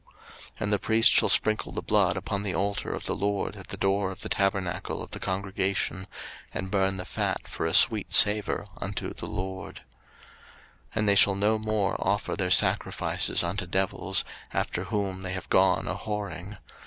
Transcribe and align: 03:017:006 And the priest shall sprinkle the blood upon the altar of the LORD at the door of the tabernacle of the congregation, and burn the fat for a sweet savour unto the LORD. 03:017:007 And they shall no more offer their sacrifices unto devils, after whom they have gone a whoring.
03:017:006 0.33 0.51
And 0.61 0.73
the 0.73 0.79
priest 0.79 1.11
shall 1.11 1.29
sprinkle 1.29 1.71
the 1.73 1.81
blood 1.83 2.17
upon 2.17 2.41
the 2.41 2.55
altar 2.55 2.91
of 2.91 3.05
the 3.05 3.15
LORD 3.15 3.55
at 3.55 3.67
the 3.67 3.77
door 3.77 4.09
of 4.09 4.21
the 4.21 4.29
tabernacle 4.29 5.03
of 5.03 5.11
the 5.11 5.19
congregation, 5.19 6.07
and 6.51 6.71
burn 6.71 6.97
the 6.97 7.05
fat 7.05 7.47
for 7.47 7.67
a 7.67 7.73
sweet 7.75 8.11
savour 8.11 8.65
unto 8.79 9.13
the 9.13 9.27
LORD. 9.27 9.81
03:017:007 10.93 10.95
And 10.95 11.07
they 11.07 11.15
shall 11.15 11.35
no 11.35 11.59
more 11.59 11.95
offer 11.99 12.35
their 12.35 12.49
sacrifices 12.49 13.43
unto 13.43 13.67
devils, 13.67 14.25
after 14.51 14.85
whom 14.85 15.21
they 15.21 15.33
have 15.33 15.49
gone 15.49 15.87
a 15.87 15.95
whoring. 15.97 16.57